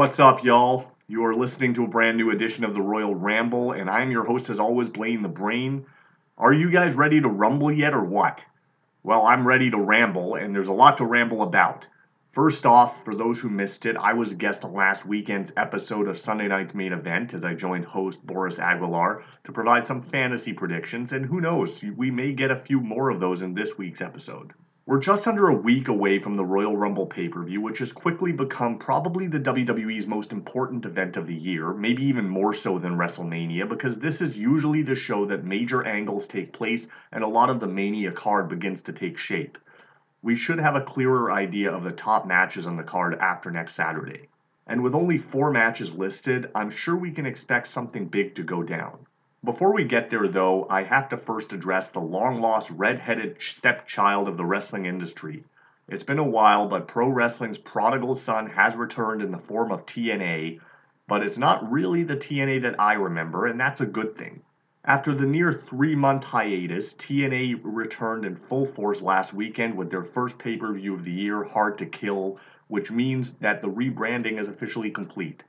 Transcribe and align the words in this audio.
What's 0.00 0.18
up, 0.18 0.42
y'all? 0.42 0.86
You 1.08 1.26
are 1.26 1.34
listening 1.34 1.74
to 1.74 1.84
a 1.84 1.86
brand 1.86 2.16
new 2.16 2.30
edition 2.30 2.64
of 2.64 2.72
the 2.72 2.80
Royal 2.80 3.14
Ramble, 3.14 3.72
and 3.72 3.90
I'm 3.90 4.10
your 4.10 4.24
host, 4.24 4.48
as 4.48 4.58
always, 4.58 4.88
Blaine 4.88 5.20
the 5.20 5.28
Brain. 5.28 5.84
Are 6.38 6.54
you 6.54 6.70
guys 6.70 6.94
ready 6.94 7.20
to 7.20 7.28
rumble 7.28 7.70
yet, 7.70 7.92
or 7.92 8.02
what? 8.02 8.42
Well, 9.02 9.26
I'm 9.26 9.46
ready 9.46 9.70
to 9.70 9.78
ramble, 9.78 10.36
and 10.36 10.54
there's 10.54 10.68
a 10.68 10.72
lot 10.72 10.96
to 10.96 11.04
ramble 11.04 11.42
about. 11.42 11.86
First 12.32 12.64
off, 12.64 13.04
for 13.04 13.14
those 13.14 13.38
who 13.38 13.50
missed 13.50 13.84
it, 13.84 13.98
I 13.98 14.14
was 14.14 14.32
a 14.32 14.36
guest 14.36 14.64
on 14.64 14.72
last 14.72 15.04
weekend's 15.04 15.52
episode 15.58 16.08
of 16.08 16.18
Sunday 16.18 16.48
Night's 16.48 16.74
Main 16.74 16.94
Event 16.94 17.34
as 17.34 17.44
I 17.44 17.52
joined 17.52 17.84
host 17.84 18.26
Boris 18.26 18.58
Aguilar 18.58 19.22
to 19.44 19.52
provide 19.52 19.86
some 19.86 20.00
fantasy 20.00 20.54
predictions, 20.54 21.12
and 21.12 21.26
who 21.26 21.42
knows, 21.42 21.82
we 21.94 22.10
may 22.10 22.32
get 22.32 22.50
a 22.50 22.56
few 22.56 22.80
more 22.80 23.10
of 23.10 23.20
those 23.20 23.42
in 23.42 23.52
this 23.52 23.76
week's 23.76 24.00
episode. 24.00 24.54
We're 24.90 24.98
just 24.98 25.28
under 25.28 25.46
a 25.46 25.54
week 25.54 25.86
away 25.86 26.18
from 26.18 26.34
the 26.34 26.44
Royal 26.44 26.76
Rumble 26.76 27.06
pay 27.06 27.28
per 27.28 27.44
view, 27.44 27.60
which 27.60 27.78
has 27.78 27.92
quickly 27.92 28.32
become 28.32 28.76
probably 28.76 29.28
the 29.28 29.38
WWE's 29.38 30.08
most 30.08 30.32
important 30.32 30.84
event 30.84 31.16
of 31.16 31.28
the 31.28 31.34
year, 31.36 31.72
maybe 31.72 32.02
even 32.02 32.28
more 32.28 32.52
so 32.52 32.76
than 32.76 32.96
WrestleMania, 32.96 33.68
because 33.68 33.98
this 33.98 34.20
is 34.20 34.36
usually 34.36 34.82
the 34.82 34.96
show 34.96 35.24
that 35.26 35.44
major 35.44 35.86
angles 35.86 36.26
take 36.26 36.52
place 36.52 36.88
and 37.12 37.22
a 37.22 37.28
lot 37.28 37.50
of 37.50 37.60
the 37.60 37.68
Mania 37.68 38.10
card 38.10 38.48
begins 38.48 38.80
to 38.82 38.92
take 38.92 39.16
shape. 39.16 39.58
We 40.22 40.34
should 40.34 40.58
have 40.58 40.74
a 40.74 40.80
clearer 40.80 41.30
idea 41.30 41.70
of 41.70 41.84
the 41.84 41.92
top 41.92 42.26
matches 42.26 42.66
on 42.66 42.76
the 42.76 42.82
card 42.82 43.14
after 43.20 43.52
next 43.52 43.76
Saturday. 43.76 44.28
And 44.66 44.82
with 44.82 44.96
only 44.96 45.18
four 45.18 45.52
matches 45.52 45.92
listed, 45.92 46.50
I'm 46.52 46.68
sure 46.68 46.96
we 46.96 47.12
can 47.12 47.26
expect 47.26 47.68
something 47.68 48.08
big 48.08 48.34
to 48.34 48.42
go 48.42 48.64
down. 48.64 49.06
Before 49.42 49.72
we 49.72 49.84
get 49.84 50.10
there, 50.10 50.28
though, 50.28 50.66
I 50.68 50.82
have 50.82 51.08
to 51.08 51.16
first 51.16 51.54
address 51.54 51.88
the 51.88 52.00
long 52.00 52.42
lost 52.42 52.68
red 52.68 52.98
headed 52.98 53.38
stepchild 53.40 54.28
of 54.28 54.36
the 54.36 54.44
wrestling 54.44 54.84
industry. 54.84 55.44
It's 55.88 56.02
been 56.02 56.18
a 56.18 56.22
while, 56.22 56.68
but 56.68 56.86
pro 56.86 57.08
wrestling's 57.08 57.56
prodigal 57.56 58.16
son 58.16 58.50
has 58.50 58.76
returned 58.76 59.22
in 59.22 59.30
the 59.30 59.38
form 59.38 59.72
of 59.72 59.86
TNA, 59.86 60.60
but 61.08 61.22
it's 61.22 61.38
not 61.38 61.72
really 61.72 62.02
the 62.02 62.18
TNA 62.18 62.60
that 62.60 62.78
I 62.78 62.92
remember, 62.92 63.46
and 63.46 63.58
that's 63.58 63.80
a 63.80 63.86
good 63.86 64.14
thing. 64.14 64.42
After 64.84 65.14
the 65.14 65.24
near 65.24 65.54
three 65.54 65.94
month 65.94 66.24
hiatus, 66.24 66.92
TNA 66.92 67.60
returned 67.64 68.26
in 68.26 68.36
full 68.36 68.66
force 68.66 69.00
last 69.00 69.32
weekend 69.32 69.74
with 69.74 69.90
their 69.90 70.04
first 70.04 70.36
pay 70.38 70.58
per 70.58 70.70
view 70.74 70.92
of 70.92 71.04
the 71.04 71.12
year, 71.12 71.44
Hard 71.44 71.78
to 71.78 71.86
Kill, 71.86 72.38
which 72.68 72.90
means 72.90 73.32
that 73.40 73.62
the 73.62 73.68
rebranding 73.68 74.38
is 74.38 74.48
officially 74.48 74.90
complete. 74.90 75.42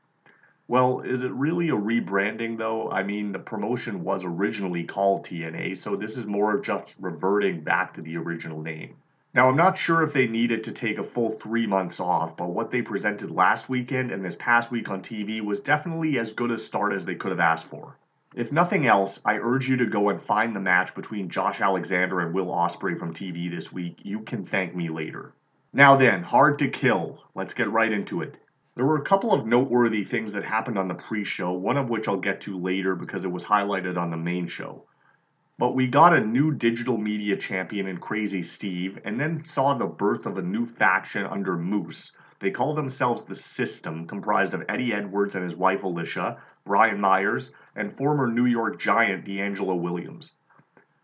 Well, 0.71 1.01
is 1.01 1.23
it 1.23 1.33
really 1.33 1.67
a 1.67 1.73
rebranding 1.73 2.57
though? 2.57 2.89
I 2.89 3.03
mean, 3.03 3.33
the 3.33 3.39
promotion 3.39 4.05
was 4.05 4.23
originally 4.23 4.85
called 4.85 5.25
TNA, 5.25 5.77
so 5.77 5.97
this 5.97 6.15
is 6.15 6.25
more 6.25 6.55
of 6.55 6.63
just 6.63 6.95
reverting 6.97 7.59
back 7.59 7.93
to 7.95 8.01
the 8.01 8.15
original 8.15 8.61
name. 8.61 8.95
Now, 9.33 9.49
I'm 9.49 9.57
not 9.57 9.77
sure 9.77 10.01
if 10.01 10.13
they 10.13 10.27
needed 10.27 10.63
to 10.63 10.71
take 10.71 10.97
a 10.97 11.03
full 11.03 11.31
three 11.31 11.67
months 11.67 11.99
off, 11.99 12.37
but 12.37 12.51
what 12.51 12.71
they 12.71 12.81
presented 12.81 13.31
last 13.31 13.67
weekend 13.67 14.11
and 14.11 14.23
this 14.23 14.37
past 14.39 14.71
week 14.71 14.87
on 14.87 15.01
TV 15.01 15.41
was 15.41 15.59
definitely 15.59 16.17
as 16.17 16.31
good 16.31 16.51
a 16.51 16.57
start 16.57 16.93
as 16.93 17.03
they 17.03 17.15
could 17.15 17.31
have 17.31 17.41
asked 17.41 17.65
for. 17.65 17.97
If 18.33 18.53
nothing 18.53 18.87
else, 18.87 19.19
I 19.25 19.39
urge 19.39 19.67
you 19.67 19.75
to 19.75 19.85
go 19.85 20.07
and 20.07 20.23
find 20.23 20.55
the 20.55 20.61
match 20.61 20.95
between 20.95 21.27
Josh 21.27 21.59
Alexander 21.59 22.21
and 22.21 22.33
Will 22.33 22.45
Ospreay 22.45 22.97
from 22.97 23.13
TV 23.13 23.53
this 23.53 23.73
week. 23.73 23.97
You 24.03 24.21
can 24.21 24.45
thank 24.45 24.73
me 24.73 24.87
later. 24.87 25.33
Now 25.73 25.97
then, 25.97 26.23
hard 26.23 26.59
to 26.59 26.69
kill. 26.69 27.19
Let's 27.35 27.53
get 27.53 27.69
right 27.69 27.91
into 27.91 28.21
it. 28.21 28.37
There 28.73 28.85
were 28.85 28.95
a 28.95 29.03
couple 29.03 29.33
of 29.33 29.45
noteworthy 29.45 30.05
things 30.05 30.31
that 30.31 30.45
happened 30.45 30.77
on 30.77 30.87
the 30.87 30.93
pre 30.93 31.25
show, 31.25 31.51
one 31.51 31.75
of 31.75 31.89
which 31.89 32.07
I'll 32.07 32.15
get 32.15 32.39
to 32.41 32.57
later 32.57 32.95
because 32.95 33.25
it 33.25 33.31
was 33.31 33.43
highlighted 33.43 33.97
on 33.97 34.11
the 34.11 34.15
main 34.17 34.47
show. 34.47 34.85
But 35.57 35.75
we 35.75 35.87
got 35.87 36.13
a 36.13 36.25
new 36.25 36.53
digital 36.53 36.97
media 36.97 37.35
champion 37.35 37.85
in 37.85 37.97
Crazy 37.97 38.41
Steve, 38.41 38.97
and 39.03 39.19
then 39.19 39.43
saw 39.43 39.73
the 39.73 39.87
birth 39.87 40.25
of 40.25 40.37
a 40.37 40.41
new 40.41 40.65
faction 40.65 41.25
under 41.25 41.57
Moose. 41.57 42.13
They 42.39 42.49
call 42.49 42.73
themselves 42.73 43.25
the 43.25 43.35
System, 43.35 44.07
comprised 44.07 44.53
of 44.53 44.63
Eddie 44.69 44.93
Edwards 44.93 45.35
and 45.35 45.43
his 45.43 45.57
wife 45.57 45.83
Alicia, 45.83 46.41
Brian 46.65 47.01
Myers, 47.01 47.51
and 47.75 47.97
former 47.97 48.31
New 48.31 48.45
York 48.45 48.79
Giant 48.79 49.25
DeAngelo 49.25 49.77
Williams. 49.81 50.31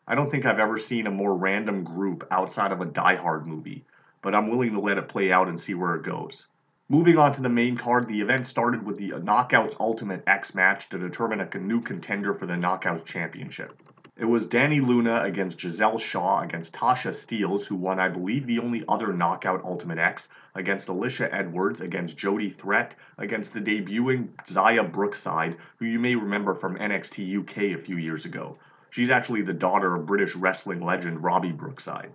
I 0.07 0.15
don't 0.15 0.31
think 0.31 0.45
I've 0.45 0.59
ever 0.59 0.79
seen 0.79 1.05
a 1.05 1.11
more 1.11 1.35
random 1.35 1.83
group 1.83 2.25
outside 2.31 2.71
of 2.71 2.79
a 2.79 2.85
Die 2.85 3.17
Hard 3.17 3.45
movie, 3.45 3.85
but 4.21 4.33
I'm 4.33 4.49
willing 4.49 4.71
to 4.71 4.79
let 4.79 4.97
it 4.97 5.09
play 5.09 5.33
out 5.33 5.49
and 5.49 5.59
see 5.59 5.73
where 5.73 5.95
it 5.95 6.03
goes. 6.03 6.47
Moving 6.89 7.17
on 7.17 7.33
to 7.33 7.41
the 7.41 7.49
main 7.49 7.75
card, 7.75 8.07
the 8.07 8.21
event 8.21 8.47
started 8.47 8.85
with 8.85 8.95
the 8.95 9.09
Knockouts 9.09 9.75
Ultimate 9.77 10.23
X 10.25 10.55
match 10.55 10.87
to 10.87 10.97
determine 10.97 11.41
a 11.41 11.57
new 11.57 11.81
contender 11.81 12.33
for 12.33 12.45
the 12.45 12.53
Knockouts 12.53 13.03
Championship. 13.03 13.77
It 14.15 14.23
was 14.23 14.47
Dani 14.47 14.79
Luna 14.79 15.23
against 15.23 15.59
Giselle 15.59 15.97
Shaw 15.97 16.43
against 16.43 16.73
Tasha 16.73 17.09
Steelz, 17.09 17.65
who 17.65 17.75
won, 17.75 17.99
I 17.99 18.07
believe, 18.07 18.47
the 18.47 18.59
only 18.59 18.85
other 18.87 19.11
Knockout 19.11 19.65
Ultimate 19.65 19.97
X, 19.97 20.29
against 20.55 20.87
Alicia 20.87 21.27
Edwards, 21.35 21.81
against 21.81 22.15
Jody 22.15 22.49
Threat, 22.49 22.95
against 23.17 23.51
the 23.51 23.59
debuting 23.59 24.29
Xia 24.45 24.89
Brookside, 24.89 25.57
who 25.79 25.85
you 25.85 25.99
may 25.99 26.15
remember 26.15 26.55
from 26.55 26.77
NXT 26.77 27.41
UK 27.41 27.77
a 27.77 27.83
few 27.83 27.97
years 27.97 28.23
ago. 28.23 28.59
She's 28.91 29.09
actually 29.09 29.41
the 29.41 29.51
daughter 29.51 29.93
of 29.93 30.05
British 30.05 30.37
wrestling 30.37 30.79
legend 30.79 31.21
Robbie 31.21 31.51
Brookside. 31.51 32.13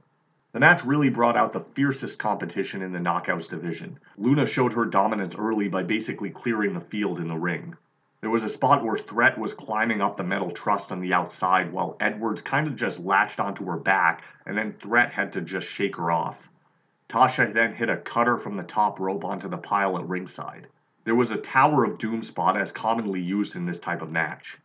The 0.53 0.61
match 0.61 0.85
really 0.85 1.09
brought 1.09 1.37
out 1.37 1.53
the 1.53 1.65
fiercest 1.75 2.19
competition 2.19 2.83
in 2.83 2.93
the 2.93 2.99
knockouts 2.99 3.49
division. 3.49 3.99
Luna 4.19 4.45
showed 4.45 4.75
her 4.75 4.85
dominance 4.85 5.35
early 5.35 5.67
by 5.67 5.83
basically 5.83 6.29
clearing 6.29 6.75
the 6.75 6.81
field 6.81 7.19
in 7.19 7.29
the 7.29 7.39
ring. 7.39 7.75
There 8.21 8.29
was 8.29 8.45
a 8.45 8.51
spot 8.51 8.85
where 8.85 8.99
Threat 8.99 9.39
was 9.39 9.55
climbing 9.55 10.03
up 10.03 10.19
the 10.19 10.23
metal 10.23 10.51
truss 10.51 10.93
on 10.93 11.01
the 11.01 11.15
outside 11.15 11.73
while 11.73 11.97
Edwards 12.01 12.43
kind 12.43 12.67
of 12.67 12.77
just 12.77 13.01
latched 13.01 13.41
onto 13.41 13.65
her 13.65 13.79
back 13.79 14.25
and 14.45 14.57
then 14.57 14.75
Threat 14.75 15.13
had 15.13 15.33
to 15.33 15.41
just 15.41 15.67
shake 15.67 15.97
her 15.97 16.11
off. 16.11 16.51
Tasha 17.09 17.53
then 17.53 17.75
hit 17.75 17.89
a 17.89 17.97
cutter 17.97 18.37
from 18.37 18.59
the 18.59 18.63
top 18.63 19.01
rope 19.01 19.25
onto 19.25 19.49
the 19.49 19.57
pile 19.57 19.99
at 19.99 20.07
ringside. 20.07 20.69
There 21.05 21.15
was 21.15 21.31
a 21.31 21.37
Tower 21.37 21.83
of 21.83 21.97
Doom 21.97 22.23
spot 22.23 22.59
as 22.59 22.71
commonly 22.71 23.23
used 23.23 23.57
in 23.57 23.65
this 23.65 23.81
type 23.81 24.03
of 24.03 24.13
match. 24.13 24.59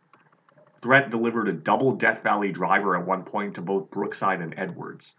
Threat 0.82 1.08
delivered 1.08 1.48
a 1.48 1.52
double 1.52 1.96
Death 1.96 2.22
Valley 2.22 2.52
driver 2.52 2.94
at 2.94 3.06
one 3.06 3.24
point 3.24 3.54
to 3.54 3.62
both 3.62 3.90
Brookside 3.90 4.42
and 4.42 4.54
Edwards. 4.58 5.16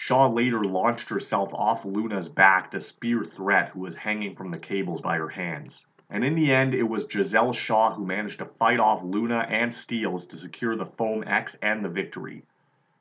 Shaw 0.00 0.28
later 0.28 0.62
launched 0.62 1.08
herself 1.08 1.52
off 1.52 1.84
Luna's 1.84 2.28
back 2.28 2.70
to 2.70 2.80
spear 2.80 3.24
Threat, 3.24 3.70
who 3.70 3.80
was 3.80 3.96
hanging 3.96 4.36
from 4.36 4.52
the 4.52 4.58
cables 4.60 5.00
by 5.00 5.16
her 5.16 5.30
hands. 5.30 5.84
And 6.08 6.22
in 6.24 6.36
the 6.36 6.52
end, 6.52 6.72
it 6.72 6.84
was 6.84 7.10
Giselle 7.10 7.52
Shaw 7.52 7.92
who 7.92 8.06
managed 8.06 8.38
to 8.38 8.44
fight 8.44 8.78
off 8.78 9.02
Luna 9.02 9.38
and 9.50 9.72
Steelz 9.72 10.28
to 10.28 10.36
secure 10.36 10.76
the 10.76 10.86
Foam 10.86 11.24
X 11.26 11.56
and 11.62 11.84
the 11.84 11.88
victory. 11.88 12.44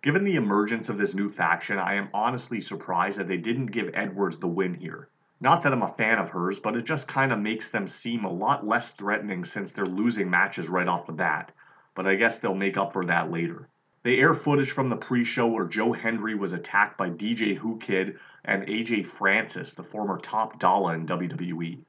Given 0.01 0.23
the 0.23 0.37
emergence 0.37 0.89
of 0.89 0.97
this 0.97 1.13
new 1.13 1.29
faction, 1.29 1.77
I 1.77 1.93
am 1.93 2.09
honestly 2.15 2.59
surprised 2.59 3.19
that 3.19 3.27
they 3.27 3.37
didn't 3.37 3.67
give 3.67 3.91
Edwards 3.93 4.39
the 4.39 4.47
win 4.47 4.73
here. 4.73 5.07
Not 5.39 5.61
that 5.61 5.73
I'm 5.73 5.83
a 5.83 5.93
fan 5.93 6.17
of 6.17 6.29
hers, 6.29 6.59
but 6.59 6.75
it 6.75 6.85
just 6.85 7.07
kind 7.07 7.31
of 7.31 7.37
makes 7.37 7.69
them 7.69 7.87
seem 7.87 8.25
a 8.25 8.33
lot 8.33 8.65
less 8.65 8.93
threatening 8.93 9.45
since 9.45 9.71
they're 9.71 9.85
losing 9.85 10.31
matches 10.31 10.67
right 10.67 10.87
off 10.87 11.05
the 11.05 11.13
bat. 11.13 11.51
But 11.93 12.07
I 12.07 12.15
guess 12.15 12.39
they'll 12.39 12.55
make 12.55 12.75
up 12.75 12.91
for 12.91 13.05
that 13.05 13.29
later. 13.29 13.69
They 14.07 14.19
air 14.19 14.33
footage 14.33 14.71
from 14.71 14.87
the 14.87 14.95
pre-show 14.95 15.47
where 15.47 15.65
Joe 15.65 15.91
Hendry 15.91 16.33
was 16.33 16.53
attacked 16.53 16.97
by 16.97 17.09
DJ 17.09 17.61
Whoo 17.61 17.77
Kid 17.77 18.17
and 18.45 18.65
AJ 18.65 19.05
Francis, 19.05 19.73
the 19.73 19.83
former 19.83 20.17
Top 20.17 20.59
Dolla 20.59 20.93
in 20.93 21.05
WWE. 21.05 21.79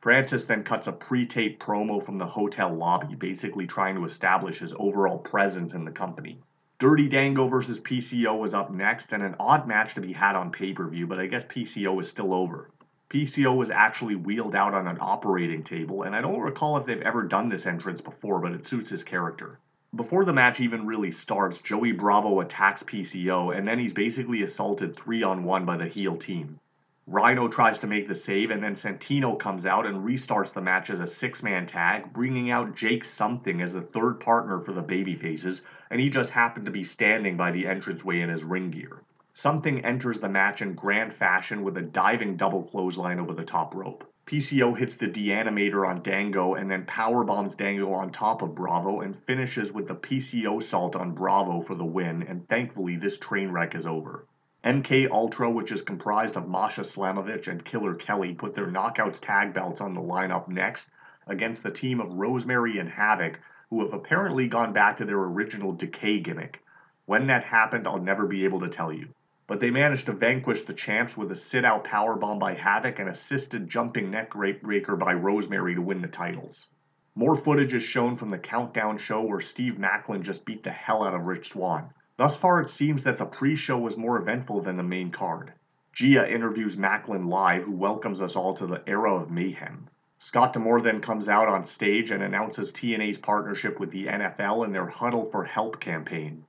Francis 0.00 0.46
then 0.46 0.64
cuts 0.64 0.88
a 0.88 0.92
pre-tape 0.92 1.60
promo 1.60 2.04
from 2.04 2.18
the 2.18 2.26
hotel 2.26 2.74
lobby, 2.74 3.14
basically 3.14 3.68
trying 3.68 3.94
to 3.94 4.04
establish 4.04 4.58
his 4.58 4.74
overall 4.80 5.18
presence 5.18 5.74
in 5.74 5.84
the 5.84 5.92
company. 5.92 6.40
Dirty 6.80 7.08
Dango 7.08 7.46
versus 7.46 7.78
PCO 7.78 8.36
was 8.36 8.52
up 8.52 8.72
next, 8.72 9.12
and 9.12 9.22
an 9.22 9.36
odd 9.38 9.68
match 9.68 9.94
to 9.94 10.00
be 10.00 10.12
had 10.12 10.34
on 10.34 10.50
pay-per-view, 10.50 11.06
but 11.06 11.20
I 11.20 11.28
guess 11.28 11.44
PCO 11.44 12.02
is 12.02 12.08
still 12.08 12.34
over. 12.34 12.68
PCO 13.10 13.56
was 13.56 13.70
actually 13.70 14.16
wheeled 14.16 14.56
out 14.56 14.74
on 14.74 14.88
an 14.88 14.98
operating 15.00 15.62
table, 15.62 16.02
and 16.02 16.16
I 16.16 16.20
don't 16.20 16.40
recall 16.40 16.78
if 16.78 16.84
they've 16.84 17.00
ever 17.00 17.22
done 17.22 17.48
this 17.48 17.64
entrance 17.64 18.00
before, 18.00 18.40
but 18.40 18.50
it 18.50 18.66
suits 18.66 18.90
his 18.90 19.04
character. 19.04 19.60
Before 19.96 20.26
the 20.26 20.34
match 20.34 20.60
even 20.60 20.86
really 20.86 21.10
starts, 21.10 21.62
Joey 21.62 21.92
Bravo 21.92 22.40
attacks 22.40 22.82
PCO, 22.82 23.56
and 23.56 23.66
then 23.66 23.78
he's 23.78 23.94
basically 23.94 24.42
assaulted 24.42 24.94
three 24.94 25.22
on 25.22 25.44
one 25.44 25.64
by 25.64 25.78
the 25.78 25.88
heel 25.88 26.14
team. 26.14 26.60
Rhino 27.06 27.48
tries 27.48 27.78
to 27.78 27.86
make 27.86 28.06
the 28.06 28.14
save, 28.14 28.50
and 28.50 28.62
then 28.62 28.74
Santino 28.74 29.38
comes 29.38 29.64
out 29.64 29.86
and 29.86 30.04
restarts 30.04 30.52
the 30.52 30.60
match 30.60 30.90
as 30.90 31.00
a 31.00 31.06
six 31.06 31.42
man 31.42 31.66
tag, 31.66 32.12
bringing 32.12 32.50
out 32.50 32.76
Jake 32.76 33.02
Something 33.02 33.62
as 33.62 33.72
the 33.72 33.80
third 33.80 34.20
partner 34.20 34.60
for 34.60 34.72
the 34.72 34.82
babyfaces, 34.82 35.62
and 35.90 36.02
he 36.02 36.10
just 36.10 36.28
happened 36.28 36.66
to 36.66 36.70
be 36.70 36.84
standing 36.84 37.38
by 37.38 37.50
the 37.50 37.64
entranceway 37.64 38.20
in 38.20 38.28
his 38.28 38.44
ring 38.44 38.70
gear. 38.70 39.00
Something 39.32 39.86
enters 39.86 40.20
the 40.20 40.28
match 40.28 40.60
in 40.60 40.74
grand 40.74 41.14
fashion 41.14 41.62
with 41.62 41.78
a 41.78 41.82
diving 41.82 42.36
double 42.36 42.64
clothesline 42.64 43.18
over 43.18 43.32
the 43.32 43.42
top 43.42 43.74
rope. 43.74 44.04
PCO 44.28 44.76
hits 44.76 44.94
the 44.94 45.08
deanimator 45.08 45.88
on 45.88 46.02
Dango 46.02 46.52
and 46.52 46.70
then 46.70 46.84
power 46.84 47.24
bombs 47.24 47.56
Dango 47.56 47.94
on 47.94 48.12
top 48.12 48.42
of 48.42 48.54
Bravo 48.54 49.00
and 49.00 49.16
finishes 49.24 49.72
with 49.72 49.88
the 49.88 49.94
PCOsault 49.94 50.94
on 50.96 51.14
Bravo 51.14 51.62
for 51.62 51.74
the 51.74 51.86
win, 51.86 52.22
and 52.24 52.46
thankfully 52.46 52.96
this 52.96 53.16
train 53.16 53.50
wreck 53.50 53.74
is 53.74 53.86
over. 53.86 54.26
MK 54.62 55.10
Ultra, 55.10 55.48
which 55.48 55.72
is 55.72 55.80
comprised 55.80 56.36
of 56.36 56.46
Masha 56.46 56.82
Slamovich 56.82 57.48
and 57.48 57.64
Killer 57.64 57.94
Kelly, 57.94 58.34
put 58.34 58.54
their 58.54 58.66
knockouts 58.66 59.18
tag 59.18 59.54
belts 59.54 59.80
on 59.80 59.94
the 59.94 60.02
lineup 60.02 60.46
next 60.46 60.90
against 61.26 61.62
the 61.62 61.70
team 61.70 61.98
of 61.98 62.12
Rosemary 62.12 62.76
and 62.76 62.90
Havoc, 62.90 63.40
who 63.70 63.82
have 63.82 63.94
apparently 63.94 64.46
gone 64.46 64.74
back 64.74 64.98
to 64.98 65.06
their 65.06 65.20
original 65.20 65.72
decay 65.72 66.20
gimmick. 66.20 66.62
When 67.06 67.28
that 67.28 67.44
happened, 67.44 67.88
I'll 67.88 67.98
never 67.98 68.26
be 68.26 68.44
able 68.44 68.60
to 68.60 68.68
tell 68.68 68.92
you. 68.92 69.08
But 69.48 69.60
they 69.60 69.70
managed 69.70 70.04
to 70.06 70.12
vanquish 70.12 70.64
the 70.64 70.74
champs 70.74 71.16
with 71.16 71.32
a 71.32 71.34
sit 71.34 71.64
out 71.64 71.84
powerbomb 71.84 72.38
by 72.38 72.52
Havoc 72.52 72.98
and 72.98 73.08
assisted 73.08 73.66
jumping 73.66 74.10
neck 74.10 74.32
breaker 74.32 74.94
by 74.94 75.14
Rosemary 75.14 75.74
to 75.74 75.80
win 75.80 76.02
the 76.02 76.08
titles. 76.08 76.68
More 77.14 77.34
footage 77.34 77.72
is 77.72 77.82
shown 77.82 78.18
from 78.18 78.28
the 78.28 78.38
countdown 78.38 78.98
show 78.98 79.22
where 79.22 79.40
Steve 79.40 79.78
Maclin 79.78 80.20
just 80.20 80.44
beat 80.44 80.62
the 80.62 80.70
hell 80.70 81.02
out 81.02 81.14
of 81.14 81.22
Rich 81.22 81.48
Swann. 81.48 81.90
Thus 82.18 82.36
far, 82.36 82.60
it 82.60 82.68
seems 82.68 83.02
that 83.04 83.16
the 83.16 83.24
pre 83.24 83.56
show 83.56 83.78
was 83.78 83.96
more 83.96 84.18
eventful 84.18 84.60
than 84.60 84.76
the 84.76 84.82
main 84.82 85.10
card. 85.10 85.54
Gia 85.94 86.30
interviews 86.30 86.76
Maclin 86.76 87.26
live, 87.26 87.62
who 87.62 87.72
welcomes 87.72 88.20
us 88.20 88.36
all 88.36 88.52
to 88.52 88.66
the 88.66 88.82
era 88.86 89.14
of 89.14 89.30
mayhem. 89.30 89.88
Scott 90.18 90.52
D'Amore 90.52 90.82
then 90.82 91.00
comes 91.00 91.26
out 91.26 91.48
on 91.48 91.64
stage 91.64 92.10
and 92.10 92.22
announces 92.22 92.70
TNA's 92.70 93.16
partnership 93.16 93.80
with 93.80 93.92
the 93.92 94.08
NFL 94.08 94.66
and 94.66 94.74
their 94.74 94.88
Huddle 94.88 95.30
for 95.30 95.44
Help 95.44 95.80
campaign. 95.80 96.44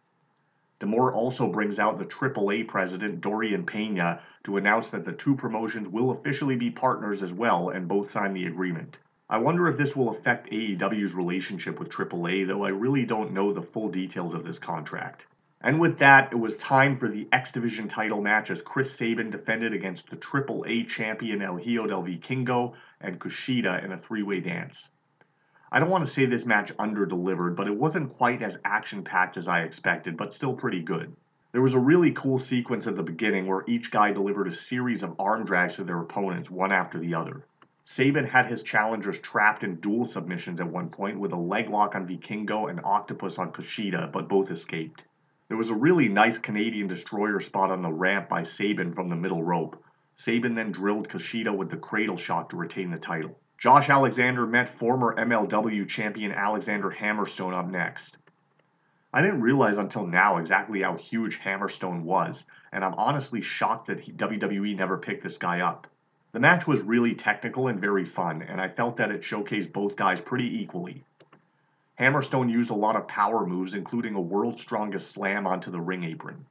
D'Amore 0.80 1.14
also 1.14 1.48
brings 1.48 1.78
out 1.78 2.00
the 2.00 2.06
AAA 2.06 2.66
president, 2.68 3.20
Dorian 3.20 3.66
Pena, 3.66 4.22
to 4.46 4.56
announce 4.56 4.90
that 4.90 5.04
the 5.04 5.12
two 5.12 5.36
promotions 5.36 5.90
will 5.90 6.12
officially 6.12 6.56
be 6.56 6.72
partners 6.72 7.22
as 7.22 7.34
well 7.34 7.70
and 7.70 7.88
both 7.88 8.12
sign 8.12 8.34
the 8.34 8.46
agreement. 8.46 8.98
I 9.30 9.40
wonder 9.40 9.68
if 9.68 9.78
this 9.78 9.96
will 9.96 10.10
affect 10.10 10.50
AEW's 10.50 11.14
relationship 11.14 11.80
with 11.80 11.90
AAA, 11.90 12.48
though 12.48 12.64
I 12.64 12.70
really 12.70 13.06
don't 13.06 13.34
know 13.34 13.52
the 13.52 13.62
full 13.62 13.90
details 13.90 14.34
of 14.34 14.46
this 14.46 14.58
contract. 14.58 15.26
And 15.62 15.82
with 15.82 16.00
that, 16.00 16.32
it 16.32 16.40
was 16.40 16.56
time 16.56 16.98
for 16.98 17.10
the 17.10 17.28
X 17.34 17.52
Division 17.52 17.90
title 17.90 18.22
match 18.22 18.50
as 18.50 18.62
Chris 18.62 18.96
Sabin 18.96 19.30
defended 19.30 19.74
against 19.74 20.10
the 20.10 20.16
AAA 20.16 20.88
champion 20.88 21.42
El 21.42 21.58
Hijo 21.58 21.88
del 21.88 22.04
Vikingo 22.04 22.74
and 23.02 23.20
Kushida 23.20 23.84
in 23.84 23.92
a 23.92 23.98
three 23.98 24.24
way 24.24 24.40
dance. 24.40 24.88
I 25.72 25.80
don't 25.80 25.90
want 25.90 26.04
to 26.04 26.12
say 26.12 26.26
this 26.26 26.46
match 26.46 26.72
under-delivered, 26.80 27.56
but 27.56 27.68
it 27.68 27.76
wasn't 27.76 28.18
quite 28.18 28.42
as 28.42 28.58
action-packed 28.66 29.38
as 29.38 29.48
I 29.48 29.62
expected, 29.62 30.18
but 30.18 30.34
still 30.34 30.54
pretty 30.54 30.82
good. 30.82 31.16
There 31.52 31.62
was 31.62 31.74
a 31.74 31.80
really 31.80 32.12
cool 32.12 32.40
sequence 32.40 32.88
at 32.88 32.96
the 32.96 33.04
beginning 33.04 33.48
where 33.48 33.64
each 33.68 33.92
guy 33.92 34.12
delivered 34.12 34.48
a 34.48 34.52
series 34.52 35.04
of 35.04 35.16
arm 35.20 35.46
drags 35.46 35.76
to 35.76 35.84
their 35.84 36.00
opponents, 36.00 36.50
one 36.50 36.72
after 36.72 37.00
the 37.00 37.16
other. 37.16 37.46
Sabin 37.86 38.26
had 38.26 38.46
his 38.46 38.62
challengers 38.62 39.20
trapped 39.20 39.64
in 39.64 39.76
dual 39.76 40.06
submissions 40.06 40.60
at 40.60 40.68
one 40.68 40.90
point 40.90 41.20
with 41.20 41.34
a 41.34 41.36
leg 41.36 41.70
lock 41.70 41.96
on 41.96 42.08
Vikingo 42.08 42.70
and 42.70 42.80
Octopus 42.84 43.40
on 43.40 43.52
Kushida, 43.52 44.12
but 44.12 44.30
both 44.30 44.52
escaped. 44.52 45.04
There 45.48 45.58
was 45.58 45.72
a 45.72 45.76
really 45.76 46.08
nice 46.08 46.38
Canadian 46.38 46.88
destroyer 46.88 47.40
spot 47.40 47.72
on 47.72 47.82
the 47.82 47.92
ramp 47.92 48.30
by 48.30 48.44
Sabin 48.44 48.94
from 48.94 49.10
the 49.10 49.16
middle 49.16 49.42
rope. 49.42 49.84
Sabin 50.14 50.54
then 50.54 50.72
drilled 50.72 51.10
Kushida 51.10 51.52
with 51.56 51.72
the 51.72 51.78
Cradle 51.78 52.18
Shock 52.18 52.50
to 52.50 52.58
retain 52.58 52.92
the 52.92 53.00
title. 53.00 53.39
Josh 53.60 53.90
Alexander 53.90 54.48
met 54.48 54.80
former 54.80 55.14
MLW 55.16 55.86
champion 55.86 56.32
Alexander 56.32 56.90
Hammerstone 56.90 57.54
up 57.54 57.68
next. 57.68 58.16
I 59.14 59.22
didn't 59.22 59.42
realize 59.42 59.78
until 59.78 60.08
now 60.08 60.38
exactly 60.38 60.82
how 60.82 60.96
huge 60.96 61.42
Hammerstone 61.42 62.04
was, 62.04 62.46
and 62.72 62.86
I'm 62.86 62.94
honestly 62.94 63.42
shocked 63.42 63.88
that 63.88 64.00
he, 64.00 64.14
WWE 64.14 64.78
never 64.78 64.98
picked 64.98 65.24
this 65.24 65.38
guy 65.38 65.60
up. 65.60 65.88
The 66.32 66.40
match 66.40 66.68
was 66.68 66.80
really 66.80 67.16
technical 67.16 67.68
and 67.68 67.82
very 67.82 68.06
fun, 68.06 68.44
and 68.44 68.62
I 68.62 68.70
felt 68.70 68.96
that 68.96 69.12
it 69.12 69.24
showcased 69.24 69.74
both 69.74 69.98
guys 69.98 70.22
pretty 70.22 70.62
equally. 70.62 71.04
Hammerstone 72.00 72.50
used 72.50 72.70
a 72.70 72.76
lot 72.76 72.96
of 72.96 73.10
power 73.10 73.46
moves, 73.46 73.74
including 73.74 74.16
a 74.16 74.22
world's 74.22 74.62
strongest 74.62 75.12
slam 75.12 75.46
onto 75.46 75.70
the 75.70 75.82
ring 75.82 76.06
apron. 76.06 76.46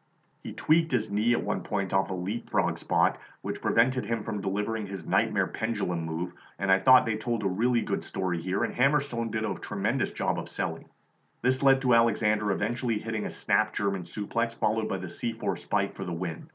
He 0.44 0.52
tweaked 0.52 0.92
his 0.92 1.10
knee 1.10 1.32
at 1.32 1.42
one 1.42 1.62
point 1.62 1.92
off 1.92 2.10
a 2.10 2.14
leapfrog 2.14 2.78
spot, 2.78 3.18
which 3.42 3.60
prevented 3.60 4.04
him 4.04 4.22
from 4.22 4.40
delivering 4.40 4.86
his 4.86 5.04
nightmare 5.04 5.48
pendulum 5.48 6.04
move, 6.04 6.32
and 6.60 6.70
I 6.70 6.78
thought 6.78 7.04
they 7.04 7.16
told 7.16 7.42
a 7.42 7.48
really 7.48 7.82
good 7.82 8.04
story 8.04 8.40
here, 8.40 8.62
and 8.62 8.72
Hammerstone 8.72 9.32
did 9.32 9.44
a 9.44 9.54
tremendous 9.56 10.12
job 10.12 10.38
of 10.38 10.48
selling. 10.48 10.88
This 11.42 11.62
led 11.62 11.80
to 11.82 11.94
Alexander 11.94 12.52
eventually 12.52 12.98
hitting 12.98 13.26
a 13.26 13.30
snap 13.30 13.74
German 13.74 14.04
suplex, 14.04 14.54
followed 14.54 14.88
by 14.88 14.98
the 14.98 15.08
C4 15.08 15.58
spike 15.58 15.94
for 15.94 16.04
the 16.04 16.12
win. 16.12 16.48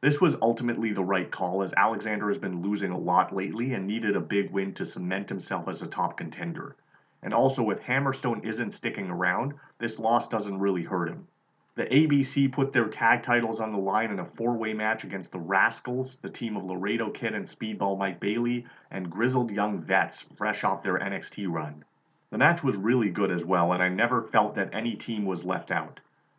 This 0.00 0.20
was 0.20 0.36
ultimately 0.40 0.92
the 0.92 1.02
right 1.02 1.30
call 1.30 1.62
as 1.62 1.72
Alexander 1.76 2.28
has 2.28 2.38
been 2.38 2.62
losing 2.62 2.92
a 2.92 2.98
lot 2.98 3.34
lately 3.34 3.72
and 3.72 3.86
needed 3.86 4.14
a 4.14 4.20
big 4.20 4.50
win 4.50 4.74
to 4.74 4.86
cement 4.86 5.28
himself 5.28 5.66
as 5.66 5.82
a 5.82 5.86
top 5.86 6.16
contender. 6.16 6.76
And 7.22 7.34
also, 7.34 7.70
if 7.70 7.80
Hammerstone 7.80 8.44
isn't 8.44 8.74
sticking 8.74 9.10
around, 9.10 9.54
this 9.78 9.98
loss 9.98 10.28
doesn't 10.28 10.60
really 10.60 10.82
hurt 10.82 11.08
him. 11.08 11.26
The 11.76 11.86
ABC 11.86 12.52
put 12.52 12.72
their 12.72 12.86
tag 12.86 13.24
titles 13.24 13.58
on 13.58 13.72
the 13.72 13.78
line 13.78 14.12
in 14.12 14.20
a 14.20 14.24
four 14.24 14.52
way 14.52 14.72
match 14.74 15.02
against 15.02 15.32
the 15.32 15.40
Rascalz, 15.40 16.18
the 16.22 16.30
team 16.30 16.56
of 16.56 16.62
Laredo 16.62 17.10
Kid 17.10 17.34
and 17.34 17.46
Speedball 17.46 17.98
Mike 17.98 18.20
Bailey, 18.20 18.64
and 18.92 19.10
grizzled 19.10 19.50
young 19.50 19.80
vets 19.80 20.24
fresh 20.36 20.62
off 20.62 20.84
their 20.84 21.00
NXT 21.00 21.50
run. 21.50 21.84
The 22.30 22.38
match 22.38 22.62
was 22.62 22.76
really 22.76 23.10
good 23.10 23.32
as 23.32 23.44
well, 23.44 23.72
and 23.72 23.82
I 23.82 23.88
never 23.88 24.22
felt 24.22 24.54
that 24.54 24.72
any 24.72 24.94
team 24.94 25.24
was 25.24 25.44
left 25.44 25.72
out. 25.72 25.98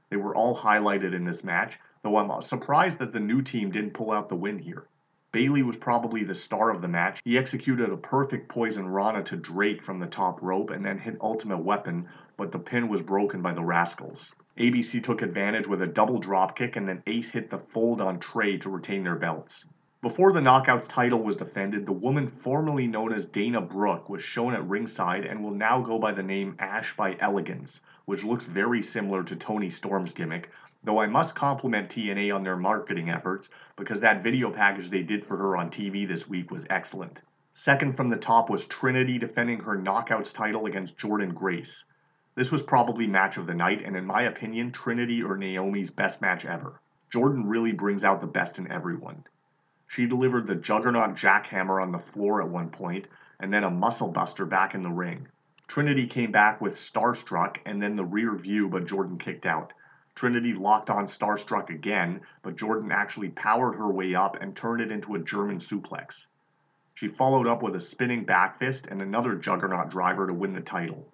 They 0.10 0.16
were 0.16 0.34
all 0.34 0.58
highlighted 0.58 1.14
in 1.14 1.26
this 1.26 1.44
match, 1.44 1.78
though 2.02 2.16
I'm 2.16 2.42
surprised 2.42 3.00
that 3.00 3.12
the 3.12 3.20
new 3.20 3.42
team 3.42 3.72
didn't 3.72 3.94
pull 3.94 4.14
out 4.14 4.30
the 4.30 4.36
win 4.36 4.60
here. 4.60 4.88
Bailey 5.34 5.64
was 5.64 5.76
probably 5.76 6.24
the 6.24 6.34
star 6.34 6.70
of 6.70 6.82
the 6.82 6.88
match. 6.88 7.20
He 7.26 7.38
executed 7.38 7.90
a 7.90 7.98
perfect 7.98 8.48
poison 8.48 8.88
rana 8.88 9.22
to 9.24 9.36
Drake 9.36 9.84
from 9.84 10.00
the 10.00 10.08
top 10.08 10.42
rope 10.42 10.70
and 10.70 10.86
then 10.86 10.98
hit 10.98 11.18
Ultimate 11.20 11.58
Weapon, 11.58 12.08
but 12.38 12.54
the 12.54 12.60
pin 12.60 12.88
was 12.88 13.02
broken 13.02 13.42
by 13.42 13.54
the 13.54 13.64
Rascalz. 13.64 14.32
ABC 14.58 15.04
took 15.04 15.22
advantage 15.22 15.68
with 15.68 15.82
a 15.82 15.88
double 15.88 16.22
dropkick 16.22 16.76
and 16.76 16.88
then 16.88 17.04
Ace 17.08 17.30
hit 17.30 17.50
the 17.50 17.58
fold 17.58 18.02
on 18.02 18.20
Trey 18.20 18.58
to 18.58 18.70
retain 18.70 19.04
their 19.04 19.16
belts. 19.16 19.66
Before 20.02 20.32
the 20.32 20.40
Knockouts 20.40 20.88
title 20.88 21.24
was 21.24 21.36
defended, 21.36 21.86
the 21.86 21.92
woman 21.92 22.28
formerly 22.28 22.88
known 22.88 23.12
as 23.12 23.26
Dana 23.26 23.60
Brooke 23.60 24.08
was 24.10 24.22
shown 24.22 24.54
at 24.54 24.68
ringside 24.68 25.26
and 25.26 25.44
will 25.44 25.52
now 25.52 25.82
go 25.82 26.00
by 26.00 26.12
the 26.12 26.24
name 26.24 26.56
Ash 26.60 26.96
by 26.96 27.18
Elegance, 27.20 27.82
which 28.06 28.24
looks 28.24 28.46
very 28.46 28.82
similar 28.82 29.24
to 29.24 29.36
Toni 29.36 29.70
Storm's 29.70 30.12
gimmick, 30.12 30.50
Though 30.86 31.00
I 31.00 31.08
must 31.08 31.34
compliment 31.34 31.90
TNA 31.90 32.36
on 32.36 32.44
their 32.44 32.58
marketing 32.58 33.10
efforts 33.10 33.50
because 33.76 34.02
that 34.02 34.22
video 34.22 34.52
package 34.52 34.92
they 34.92 35.02
did 35.02 35.26
for 35.26 35.36
her 35.36 35.58
on 35.58 35.72
TV 35.72 36.08
this 36.08 36.30
week 36.30 36.52
was 36.52 36.68
excellent. 36.70 37.22
Second 37.54 37.98
from 37.98 38.10
the 38.12 38.18
top 38.18 38.52
was 38.52 38.68
Trinity 38.68 39.18
defending 39.18 39.62
her 39.62 39.76
Knockouts 39.76 40.32
title 40.32 40.68
against 40.68 40.96
Jordynne 40.96 41.34
Grace. 41.34 41.86
This 42.36 42.52
was 42.52 42.62
probably 42.62 43.08
match 43.08 43.38
of 43.38 43.48
the 43.48 43.54
night, 43.54 43.82
and 43.82 43.96
in 43.96 44.06
my 44.06 44.24
opinion, 44.24 44.74
Trinity 44.74 45.24
or 45.24 45.38
Naomi's 45.38 45.90
best 45.90 46.22
match 46.22 46.44
ever. 46.44 46.82
Jordynne 47.10 47.50
really 47.50 47.72
brings 47.72 48.04
out 48.04 48.20
the 48.20 48.28
best 48.28 48.60
in 48.60 48.70
everyone. 48.70 49.24
She 49.88 50.06
delivered 50.06 50.46
the 50.46 50.56
Juggernaut 50.56 51.16
jackhammer 51.16 51.82
on 51.82 51.94
the 51.94 52.00
floor 52.00 52.42
at 52.42 52.50
one 52.50 52.70
point, 52.70 53.08
and 53.40 53.54
then 53.54 53.64
a 53.64 53.70
muscle 53.70 54.10
buster 54.10 54.46
back 54.46 54.76
in 54.76 54.84
the 54.84 54.90
ring. 54.90 55.30
Trinity 55.70 56.08
came 56.08 56.32
back 56.32 56.60
with 56.60 56.76
Starstruck 56.76 57.58
and 57.66 57.82
then 57.82 57.96
the 57.96 58.04
rear 58.04 58.36
view, 58.36 58.68
but 58.68 58.86
Jordynne 58.86 59.20
kicked 59.20 59.46
out. 59.46 59.72
Trinity 60.14 60.54
locked 60.54 60.90
on 60.90 61.08
Starstruck 61.08 61.70
again, 61.70 62.22
but 62.42 62.58
Jordynne 62.58 62.92
actually 62.92 63.30
powered 63.30 63.76
her 63.76 63.92
way 63.92 64.14
up 64.14 64.42
and 64.42 64.56
turned 64.56 64.82
it 64.82 64.92
into 64.92 65.16
a 65.16 65.20
German 65.20 65.60
suplex. 65.60 66.28
She 66.94 67.08
followed 67.08 67.48
up 67.48 67.64
with 67.64 67.76
a 67.76 67.82
spinning 67.82 68.26
back 68.26 68.60
fist 68.60 68.88
and 68.88 69.02
another 69.02 69.36
juggernaut 69.36 69.90
driver 69.90 70.28
to 70.28 70.34
win 70.34 70.54
the 70.54 70.62
title. 70.62 71.08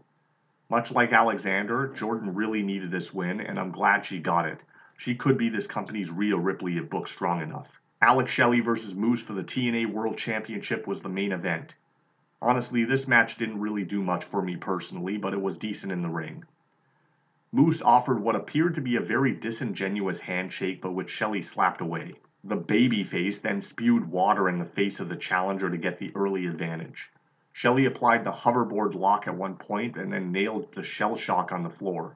Much 0.71 0.89
like 0.89 1.11
Alexander, 1.11 1.89
Jordynne 1.97 2.31
really 2.33 2.63
needed 2.63 2.91
this 2.91 3.13
win, 3.13 3.41
and 3.41 3.59
I'm 3.59 3.71
glad 3.71 4.05
she 4.05 4.19
got 4.19 4.45
it. 4.45 4.63
She 4.95 5.15
could 5.15 5.37
be 5.37 5.49
this 5.49 5.67
company's 5.67 6.09
Rhea 6.09 6.37
Ripley 6.37 6.77
if 6.77 6.89
booked 6.89 7.09
strong 7.09 7.41
enough. 7.41 7.67
Alex 8.01 8.31
Shelley 8.31 8.61
versus 8.61 8.95
Moose 8.95 9.21
for 9.21 9.33
the 9.33 9.43
TNA 9.43 9.87
World 9.87 10.17
Championship 10.17 10.87
was 10.87 11.01
the 11.01 11.09
main 11.09 11.33
event. 11.33 11.75
Honestly, 12.41 12.85
this 12.85 13.05
match 13.05 13.35
didn't 13.35 13.59
really 13.59 13.83
do 13.83 14.01
much 14.01 14.23
for 14.23 14.41
me 14.41 14.55
personally, 14.55 15.17
but 15.17 15.33
it 15.33 15.41
was 15.41 15.57
decent 15.57 15.91
in 15.91 16.03
the 16.03 16.07
ring. 16.07 16.45
Moose 17.51 17.81
offered 17.81 18.21
what 18.21 18.37
appeared 18.37 18.75
to 18.75 18.81
be 18.81 18.95
a 18.95 19.01
very 19.01 19.33
disingenuous 19.33 20.19
handshake, 20.19 20.81
but 20.81 20.93
which 20.93 21.09
Shelley 21.09 21.41
slapped 21.41 21.81
away. 21.81 22.13
The 22.45 22.55
babyface 22.55 23.41
then 23.41 23.59
spewed 23.59 24.09
water 24.09 24.47
in 24.47 24.57
the 24.57 24.63
face 24.63 25.01
of 25.01 25.09
the 25.09 25.17
challenger 25.17 25.69
to 25.69 25.77
get 25.77 25.99
the 25.99 26.13
early 26.15 26.45
advantage. 26.45 27.09
Shelley 27.53 27.85
applied 27.85 28.23
the 28.23 28.31
hoverboard 28.31 28.95
lock 28.95 29.27
at 29.27 29.35
one 29.35 29.55
point 29.55 29.97
and 29.97 30.13
then 30.13 30.31
nailed 30.31 30.73
the 30.73 30.83
shell 30.83 31.17
shock 31.17 31.51
on 31.51 31.63
the 31.63 31.69
floor. 31.69 32.15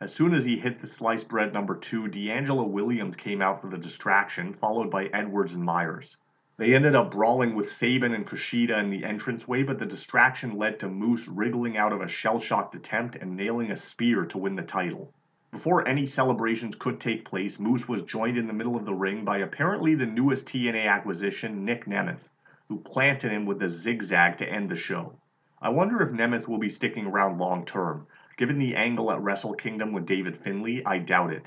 As 0.00 0.12
soon 0.12 0.34
as 0.34 0.44
he 0.44 0.58
hit 0.58 0.80
the 0.80 0.86
sliced 0.86 1.28
bread 1.28 1.54
number 1.54 1.74
two, 1.74 2.08
DeAngelo 2.08 2.68
Williams 2.68 3.16
came 3.16 3.40
out 3.40 3.62
for 3.62 3.70
the 3.70 3.78
distraction, 3.78 4.52
followed 4.52 4.90
by 4.90 5.06
Edwards 5.06 5.54
and 5.54 5.64
Myers. 5.64 6.18
They 6.58 6.74
ended 6.74 6.94
up 6.94 7.10
brawling 7.10 7.54
with 7.54 7.70
Sabin 7.70 8.12
and 8.12 8.26
Kushida 8.26 8.78
in 8.78 8.90
the 8.90 9.02
entranceway, 9.02 9.62
but 9.62 9.78
the 9.78 9.86
distraction 9.86 10.58
led 10.58 10.78
to 10.80 10.88
Moose 10.88 11.26
wriggling 11.26 11.78
out 11.78 11.92
of 11.92 12.02
a 12.02 12.06
shell 12.06 12.38
shocked 12.38 12.74
attempt 12.74 13.16
and 13.16 13.36
nailing 13.36 13.70
a 13.70 13.76
spear 13.78 14.26
to 14.26 14.38
win 14.38 14.56
the 14.56 14.62
title. 14.62 15.14
Before 15.52 15.88
any 15.88 16.06
celebrations 16.06 16.76
could 16.76 17.00
take 17.00 17.24
place, 17.24 17.58
Moose 17.58 17.88
was 17.88 18.02
joined 18.02 18.36
in 18.36 18.46
the 18.46 18.52
middle 18.52 18.76
of 18.76 18.84
the 18.84 18.92
ring 18.92 19.24
by 19.24 19.38
apparently 19.38 19.94
the 19.94 20.04
newest 20.04 20.46
TNA 20.46 20.86
acquisition, 20.86 21.64
Nick 21.64 21.86
Nemeth, 21.86 22.28
who 22.68 22.78
planted 22.80 23.30
him 23.30 23.46
with 23.46 23.62
a 23.62 23.68
zigzag 23.68 24.38
to 24.38 24.48
end 24.48 24.68
the 24.70 24.76
show. 24.76 25.14
I 25.60 25.68
wonder 25.68 26.02
if 26.02 26.10
Nemeth 26.10 26.48
will 26.48 26.58
be 26.58 26.70
sticking 26.70 27.06
around 27.06 27.38
long 27.38 27.64
term. 27.64 28.06
Given 28.36 28.58
the 28.58 28.74
angle 28.74 29.10
at 29.12 29.22
Wrestle 29.22 29.54
Kingdom 29.54 29.92
with 29.92 30.06
David 30.06 30.36
Finlay, 30.36 30.82
I 30.84 30.98
doubt 30.98 31.32
it. 31.32 31.46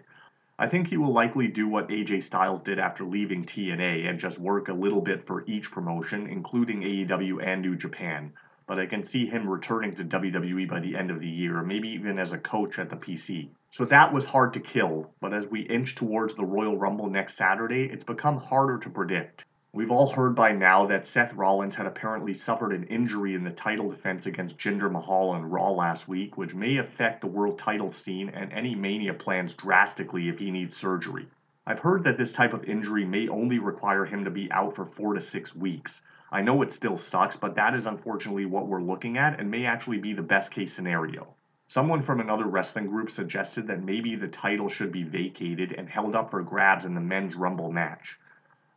I 0.60 0.68
think 0.68 0.88
he 0.88 0.98
will 0.98 1.14
likely 1.14 1.48
do 1.48 1.68
what 1.68 1.90
AJ 1.90 2.24
Styles 2.24 2.62
did 2.62 2.80
after 2.80 3.04
leaving 3.04 3.46
TNA 3.46 4.10
and 4.10 4.18
just 4.18 4.40
work 4.40 4.70
a 4.70 4.74
little 4.74 5.02
bit 5.02 5.28
for 5.28 5.44
each 5.46 5.70
promotion, 5.70 6.26
including 6.26 6.82
AEW 6.82 7.46
and 7.46 7.62
New 7.62 7.76
Japan. 7.76 8.34
But 8.66 8.80
I 8.80 8.88
can 8.88 9.04
see 9.04 9.28
him 9.28 9.48
returning 9.48 9.96
to 9.96 10.04
WWE 10.04 10.68
by 10.68 10.80
the 10.80 10.96
end 10.96 11.12
of 11.12 11.20
the 11.20 11.30
year, 11.30 11.62
maybe 11.62 11.90
even 11.90 12.18
as 12.18 12.32
a 12.32 12.40
coach 12.40 12.80
at 12.80 12.90
the 12.90 12.96
PC. 12.96 13.50
So 13.70 13.86
that 13.86 14.12
was 14.12 14.26
hard 14.26 14.54
to 14.54 14.60
kill, 14.60 15.14
but 15.22 15.34
as 15.34 15.46
we 15.46 15.62
inch 15.62 15.96
towards 15.96 16.34
the 16.34 16.46
Royal 16.46 16.78
Rumble 16.78 17.10
next 17.10 17.36
Saturday, 17.36 17.84
it's 17.84 18.04
become 18.04 18.38
harder 18.38 18.80
to 18.80 18.90
predict. 18.90 19.46
We've 19.78 19.92
all 19.92 20.10
heard 20.10 20.34
by 20.34 20.54
now 20.54 20.88
that 20.88 21.06
Seth 21.06 21.34
Rollins 21.34 21.76
had 21.76 21.86
apparently 21.86 22.34
suffered 22.34 22.74
an 22.74 22.82
injury 22.86 23.36
in 23.36 23.44
the 23.44 23.52
title 23.52 23.88
defense 23.88 24.26
against 24.26 24.58
Jinder 24.58 24.92
Mahal 24.92 25.30
on 25.30 25.46
Raw 25.46 25.70
last 25.70 26.08
week, 26.08 26.36
which 26.36 26.56
may 26.56 26.78
affect 26.78 27.22
the 27.22 27.28
world 27.28 27.60
title 27.60 27.92
scene 27.92 28.30
and 28.30 28.52
any 28.52 28.74
Mania 28.74 29.14
plans 29.14 29.54
drastically 29.54 30.30
if 30.30 30.40
he 30.40 30.50
needs 30.50 30.76
surgery. 30.76 31.28
I've 31.68 31.78
heard 31.78 32.04
that 32.06 32.18
this 32.18 32.32
type 32.32 32.54
of 32.54 32.64
injury 32.64 33.06
may 33.06 33.28
only 33.28 33.60
require 33.60 34.04
him 34.04 34.24
to 34.24 34.32
be 34.32 34.52
out 34.52 34.74
for 34.74 34.84
four 34.84 35.14
to 35.14 35.22
six 35.22 35.54
weeks. 35.54 36.02
I 36.32 36.42
know 36.42 36.64
it 36.64 36.72
still 36.72 36.98
sucks, 36.98 37.36
but 37.36 37.54
that 37.54 37.76
is 37.76 37.86
unfortunately 37.86 38.48
what 38.48 38.66
we're 38.66 38.82
looking 38.82 39.16
at 39.20 39.40
and 39.40 39.52
may 39.52 39.68
actually 39.68 40.00
be 40.00 40.14
the 40.14 40.24
best 40.24 40.50
case 40.50 40.74
scenario. 40.74 41.36
Someone 41.68 42.02
from 42.02 42.20
another 42.20 42.48
wrestling 42.48 42.88
group 42.88 43.12
suggested 43.12 43.68
that 43.68 43.80
maybe 43.80 44.16
the 44.16 44.28
title 44.28 44.70
should 44.70 44.92
be 44.92 45.04
vacated 45.04 45.76
and 45.78 45.88
held 45.88 46.16
up 46.16 46.32
for 46.32 46.42
grabs 46.42 46.84
in 46.84 46.96
the 46.96 47.00
men's 47.00 47.36
Rumble 47.36 47.70
match. 47.70 48.18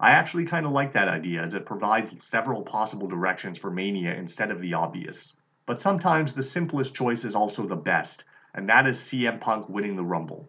I 0.02 0.12
actually 0.12 0.46
kind 0.46 0.64
of 0.64 0.72
like 0.72 0.94
that 0.94 1.08
idea 1.08 1.42
as 1.42 1.52
it 1.52 1.66
provides 1.66 2.24
several 2.24 2.62
possible 2.62 3.06
directions 3.06 3.58
for 3.58 3.70
Mania 3.70 4.14
instead 4.14 4.50
of 4.50 4.62
the 4.62 4.72
obvious. 4.72 5.36
But 5.66 5.82
sometimes 5.82 6.32
the 6.32 6.42
simplest 6.42 6.94
choice 6.94 7.22
is 7.22 7.34
also 7.34 7.66
the 7.66 7.76
best, 7.76 8.24
and 8.54 8.66
that 8.70 8.86
is 8.86 8.98
CM 8.98 9.38
Punk 9.38 9.68
winning 9.68 9.96
the 9.96 10.02
Rumble. 10.02 10.48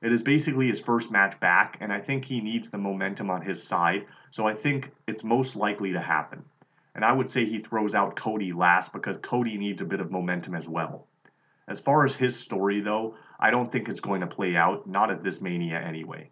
It 0.00 0.10
is 0.10 0.22
basically 0.22 0.68
his 0.68 0.80
first 0.80 1.10
match 1.10 1.38
back, 1.38 1.76
and 1.80 1.92
I 1.92 2.00
think 2.00 2.24
he 2.24 2.40
needs 2.40 2.70
the 2.70 2.78
momentum 2.78 3.28
on 3.28 3.42
his 3.42 3.62
side, 3.62 4.06
so 4.30 4.46
I 4.46 4.54
think 4.54 4.90
it's 5.06 5.22
most 5.22 5.54
likely 5.54 5.92
to 5.92 6.00
happen. 6.00 6.42
And 6.94 7.04
I 7.04 7.12
would 7.12 7.30
say 7.30 7.44
he 7.44 7.58
throws 7.58 7.94
out 7.94 8.16
Cody 8.16 8.54
last 8.54 8.94
because 8.94 9.18
Cody 9.18 9.58
needs 9.58 9.82
a 9.82 9.84
bit 9.84 10.00
of 10.00 10.10
momentum 10.10 10.54
as 10.54 10.66
well. 10.66 11.06
As 11.68 11.78
far 11.78 12.06
as 12.06 12.14
his 12.14 12.36
story, 12.36 12.80
though, 12.80 13.16
I 13.38 13.50
don't 13.50 13.70
think 13.70 13.90
it's 13.90 14.00
going 14.00 14.22
to 14.22 14.26
play 14.26 14.56
out, 14.56 14.86
not 14.86 15.10
at 15.10 15.22
this 15.22 15.42
Mania 15.42 15.78
anyway. 15.78 16.30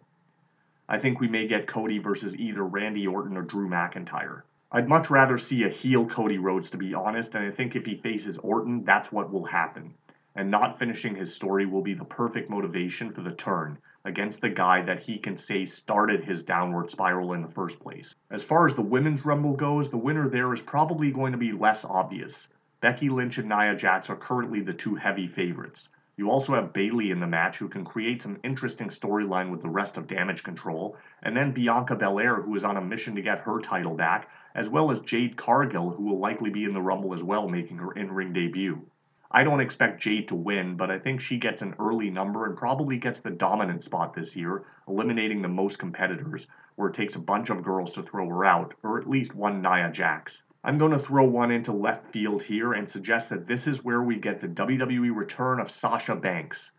I 0.91 0.99
think 0.99 1.19
we 1.19 1.27
may 1.27 1.47
get 1.47 1.65
Cody 1.65 1.97
versus 1.97 2.35
either 2.35 2.63
Randy 2.63 3.07
Orton 3.07 3.35
or 3.35 3.41
Drew 3.41 3.67
McIntyre. 3.67 4.43
I'd 4.71 4.87
much 4.87 5.09
rather 5.09 5.39
see 5.39 5.63
a 5.63 5.69
heel 5.69 6.05
Cody 6.05 6.37
Rhodes, 6.37 6.69
to 6.69 6.77
be 6.77 6.93
honest, 6.93 7.33
and 7.33 7.43
I 7.43 7.49
think 7.49 7.75
if 7.75 7.87
he 7.87 7.95
faces 7.95 8.37
Orton, 8.37 8.83
that's 8.85 9.11
what 9.11 9.31
will 9.31 9.45
happen 9.45 9.95
and 10.35 10.49
not 10.49 10.79
finishing 10.79 11.15
his 11.15 11.33
story 11.33 11.65
will 11.65 11.81
be 11.81 11.93
the 11.93 12.05
perfect 12.05 12.49
motivation 12.49 13.11
for 13.11 13.21
the 13.21 13.31
turn 13.31 13.77
against 14.05 14.41
the 14.41 14.49
guy 14.49 14.81
that 14.81 15.01
he 15.01 15.17
can 15.17 15.37
say 15.37 15.65
started 15.65 16.23
his 16.23 16.43
downward 16.43 16.89
spiral 16.89 17.33
in 17.33 17.41
the 17.41 17.49
first 17.49 17.79
place. 17.79 18.15
As 18.31 18.43
far 18.43 18.65
as 18.65 18.73
the 18.73 18.81
women's 18.81 19.25
rumble 19.25 19.53
goes, 19.53 19.89
the 19.89 19.97
winner 19.97 20.29
there 20.29 20.53
is 20.53 20.61
probably 20.61 21.11
going 21.11 21.33
to 21.33 21.37
be 21.37 21.51
less 21.51 21.83
obvious. 21.83 22.47
Becky 22.79 23.09
Lynch 23.09 23.37
and 23.37 23.49
Nia 23.49 23.75
Jax 23.75 24.09
are 24.09 24.15
currently 24.15 24.61
the 24.61 24.73
two 24.73 24.95
heavy 24.95 25.27
favorites. 25.27 25.89
You 26.17 26.29
also 26.29 26.53
have 26.53 26.73
Bayley 26.73 27.09
in 27.09 27.19
the 27.19 27.27
match 27.27 27.57
who 27.57 27.69
can 27.69 27.85
create 27.85 28.21
some 28.21 28.39
interesting 28.43 28.89
storyline 28.89 29.49
with 29.49 29.61
the 29.61 29.69
rest 29.69 29.97
of 29.97 30.07
Damage 30.07 30.43
Control, 30.43 30.97
and 31.23 31.35
then 31.35 31.53
Bianca 31.53 31.95
Belair 31.95 32.41
who 32.41 32.53
is 32.55 32.65
on 32.65 32.75
a 32.75 32.81
mission 32.81 33.15
to 33.15 33.21
get 33.21 33.39
her 33.39 33.59
title 33.59 33.95
back, 33.95 34.29
as 34.53 34.67
well 34.67 34.91
as 34.91 34.99
Jade 34.99 35.37
Cargill 35.37 35.89
who 35.91 36.03
will 36.03 36.19
likely 36.19 36.49
be 36.49 36.65
in 36.65 36.73
the 36.73 36.81
Rumble 36.81 37.13
as 37.13 37.23
well 37.23 37.47
making 37.47 37.77
her 37.77 37.93
in-ring 37.93 38.33
debut. 38.33 38.85
I 39.31 39.45
don't 39.45 39.61
expect 39.61 40.01
Jade 40.01 40.27
to 40.27 40.35
win, 40.35 40.75
but 40.75 40.91
I 40.91 40.99
think 40.99 41.21
she 41.21 41.37
gets 41.37 41.61
an 41.61 41.75
early 41.79 42.09
number 42.09 42.45
and 42.45 42.57
probably 42.57 42.97
gets 42.97 43.21
the 43.21 43.31
dominant 43.31 43.81
spot 43.81 44.13
this 44.13 44.35
year, 44.35 44.65
eliminating 44.89 45.41
the 45.41 45.47
most 45.47 45.79
competitors, 45.79 46.45
where 46.75 46.89
it 46.89 46.95
takes 46.95 47.15
a 47.15 47.19
bunch 47.19 47.49
of 47.49 47.63
girls 47.63 47.91
to 47.91 48.03
throw 48.03 48.27
her 48.27 48.43
out, 48.43 48.73
or 48.83 48.99
at 48.99 49.09
least 49.09 49.33
one 49.33 49.61
Nia 49.61 49.89
Jax. 49.89 50.43
I'm 50.63 50.77
going 50.77 50.91
to 50.91 50.99
throw 50.99 51.25
one 51.25 51.51
into 51.51 51.71
left 51.71 52.11
field 52.11 52.43
here 52.43 52.73
and 52.73 52.89
suggest 52.89 53.29
that 53.29 53.47
this 53.47 53.67
is 53.67 53.83
where 53.83 54.01
we 54.01 54.17
get 54.17 54.41
the 54.41 54.47
WWE 54.47 55.15
return 55.15 55.59
of 55.59 55.71
Sasha 55.71 56.15
Banks. 56.15 56.71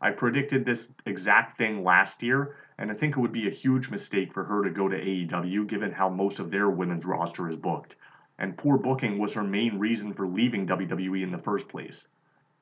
I 0.00 0.10
predicted 0.10 0.64
this 0.64 0.92
exact 1.06 1.56
thing 1.58 1.84
last 1.84 2.22
year, 2.22 2.56
and 2.78 2.90
I 2.90 2.94
think 2.94 3.16
it 3.16 3.20
would 3.20 3.32
be 3.32 3.48
a 3.48 3.50
huge 3.50 3.90
mistake 3.90 4.34
for 4.34 4.44
her 4.44 4.64
to 4.64 4.70
go 4.70 4.88
to 4.88 4.96
AEW 4.96 5.66
given 5.66 5.92
how 5.92 6.08
most 6.08 6.38
of 6.38 6.50
their 6.50 6.68
women's 6.68 7.04
roster 7.04 7.48
is 7.48 7.56
booked 7.56 7.96
and 8.42 8.56
poor 8.56 8.76
booking 8.76 9.18
was 9.18 9.34
her 9.34 9.44
main 9.44 9.78
reason 9.78 10.12
for 10.12 10.26
leaving 10.26 10.66
WWE 10.66 11.22
in 11.22 11.30
the 11.30 11.38
first 11.38 11.68
place. 11.68 12.08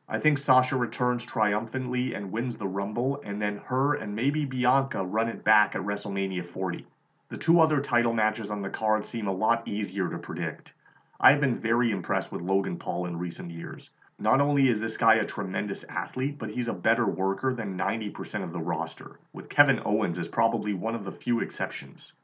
I 0.08 0.18
think 0.18 0.36
Sasha 0.36 0.76
returns 0.76 1.24
triumphantly 1.24 2.14
and 2.14 2.32
wins 2.32 2.56
the 2.56 2.66
Rumble, 2.66 3.22
and 3.24 3.40
then 3.40 3.58
her 3.64 3.94
and 3.94 4.14
maybe 4.14 4.44
Bianca 4.44 5.02
run 5.02 5.28
it 5.28 5.42
back 5.42 5.74
at 5.74 5.80
WrestleMania 5.80 6.52
40. 6.52 6.86
The 7.30 7.38
two 7.38 7.60
other 7.60 7.80
title 7.80 8.12
matches 8.12 8.50
on 8.50 8.60
the 8.60 8.70
card 8.70 9.06
seem 9.06 9.28
a 9.28 9.32
lot 9.32 9.68
easier 9.68 10.10
to 10.10 10.18
predict. 10.18 10.72
I've 11.20 11.40
been 11.40 11.60
very 11.60 11.92
impressed 11.92 12.32
with 12.32 12.42
Logan 12.42 12.76
Paul 12.76 13.06
in 13.06 13.20
recent 13.20 13.52
years. 13.52 13.88
Not 14.18 14.40
only 14.40 14.68
is 14.68 14.80
this 14.80 14.96
guy 14.96 15.14
a 15.14 15.24
tremendous 15.24 15.84
athlete, 15.88 16.38
but 16.40 16.50
he's 16.50 16.66
a 16.66 16.72
better 16.72 17.06
worker 17.06 17.54
than 17.54 17.78
90% 17.78 18.42
of 18.42 18.52
the 18.52 18.58
roster, 18.58 19.20
with 19.32 19.48
Kevin 19.48 19.80
Owens 19.84 20.18
as 20.18 20.26
probably 20.26 20.74
one 20.74 20.96
of 20.96 21.04
the 21.04 21.12
few 21.12 21.38
exceptions. 21.38 22.14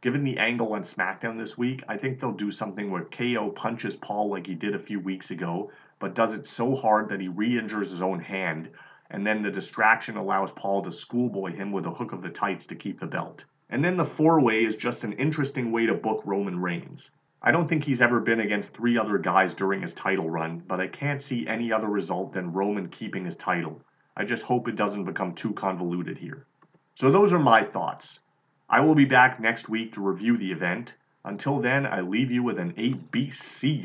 Given 0.00 0.24
the 0.24 0.38
angle 0.38 0.72
on 0.72 0.84
SmackDown 0.84 1.36
this 1.36 1.58
week, 1.58 1.84
I 1.86 1.98
think 1.98 2.18
they'll 2.18 2.32
do 2.32 2.50
something 2.50 2.90
where 2.90 3.04
KO 3.04 3.50
punches 3.50 3.96
Paul 3.96 4.30
like 4.30 4.46
he 4.46 4.54
did 4.54 4.74
a 4.74 4.78
few 4.78 5.00
weeks 5.00 5.30
ago, 5.30 5.70
but 5.98 6.14
does 6.14 6.32
it 6.32 6.48
so 6.48 6.74
hard 6.74 7.10
that 7.10 7.20
he 7.20 7.28
re 7.28 7.58
injures 7.58 7.90
his 7.90 8.00
own 8.00 8.20
hand, 8.20 8.70
and 9.10 9.26
then 9.26 9.42
the 9.42 9.50
distraction 9.50 10.16
allows 10.16 10.50
Paul 10.52 10.80
to 10.80 10.92
schoolboy 10.92 11.52
him 11.52 11.72
with 11.72 11.84
a 11.84 11.90
hook 11.90 12.14
of 12.14 12.22
the 12.22 12.30
tights 12.30 12.64
to 12.68 12.74
keep 12.74 13.00
the 13.00 13.06
belt. 13.06 13.44
And 13.68 13.84
then 13.84 13.96
the 13.96 14.04
four 14.04 14.40
way 14.40 14.64
is 14.64 14.76
just 14.76 15.02
an 15.02 15.14
interesting 15.14 15.72
way 15.72 15.86
to 15.86 15.94
book 15.94 16.22
Roman 16.24 16.60
Reigns. 16.60 17.10
I 17.42 17.50
don't 17.50 17.68
think 17.68 17.84
he's 17.84 18.00
ever 18.00 18.20
been 18.20 18.40
against 18.40 18.72
three 18.72 18.96
other 18.96 19.18
guys 19.18 19.54
during 19.54 19.82
his 19.82 19.92
title 19.92 20.30
run, 20.30 20.62
but 20.66 20.80
I 20.80 20.86
can't 20.86 21.22
see 21.22 21.46
any 21.46 21.72
other 21.72 21.88
result 21.88 22.32
than 22.32 22.52
Roman 22.52 22.88
keeping 22.88 23.24
his 23.24 23.36
title. 23.36 23.80
I 24.16 24.24
just 24.24 24.42
hope 24.42 24.68
it 24.68 24.76
doesn't 24.76 25.04
become 25.04 25.34
too 25.34 25.52
convoluted 25.52 26.16
here. 26.18 26.46
So, 26.94 27.10
those 27.10 27.32
are 27.32 27.38
my 27.38 27.62
thoughts. 27.62 28.20
I 28.68 28.80
will 28.80 28.94
be 28.94 29.04
back 29.04 29.38
next 29.38 29.68
week 29.68 29.92
to 29.92 30.00
review 30.00 30.36
the 30.36 30.50
event. 30.50 30.94
Until 31.24 31.60
then, 31.60 31.86
I 31.86 32.00
leave 32.00 32.30
you 32.30 32.42
with 32.42 32.58
an 32.58 32.72
ABC. 32.72 33.84